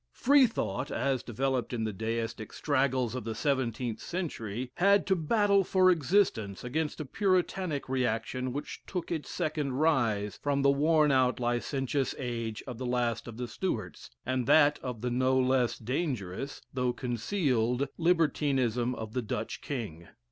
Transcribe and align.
Freethought, 0.13 0.89
as 0.89 1.21
developed 1.21 1.73
in 1.73 1.83
the 1.83 1.93
Deistic 1.93 2.51
straggles 2.53 3.13
of 3.13 3.23
the 3.23 3.35
seventeenth 3.35 3.99
century, 3.99 4.71
had 4.77 5.05
to 5.05 5.15
battle 5.15 5.63
for 5.63 5.91
existence 5.91 6.63
against 6.63 6.97
the 6.97 7.05
Puritanic 7.05 7.87
reaction 7.87 8.51
which 8.51 8.81
took 8.87 9.11
its 9.11 9.29
second 9.29 9.73
rise 9.73 10.39
from 10.41 10.63
the 10.63 10.71
worn 10.71 11.11
out 11.11 11.39
licentious 11.39 12.15
age 12.17 12.63
of 12.65 12.79
the 12.79 12.85
last 12.87 13.27
of 13.27 13.37
the 13.37 13.47
Stuarts, 13.47 14.09
and 14.25 14.47
that 14.47 14.79
of 14.79 15.01
the 15.01 15.11
no 15.11 15.39
less 15.39 15.77
dangerous 15.77 16.63
(though 16.73 16.93
concealed) 16.93 17.87
libertinism 17.99 18.95
of 18.95 19.13
the 19.13 19.21
Dutch 19.21 19.61
king. 19.61 20.07